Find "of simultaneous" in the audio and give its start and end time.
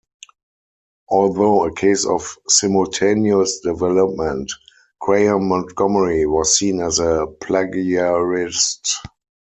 2.07-3.59